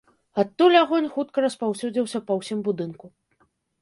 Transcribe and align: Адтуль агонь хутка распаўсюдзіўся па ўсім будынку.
Адтуль 0.43 0.77
агонь 0.83 1.09
хутка 1.17 1.43
распаўсюдзіўся 1.45 2.23
па 2.31 2.39
ўсім 2.41 2.65
будынку. 2.69 3.05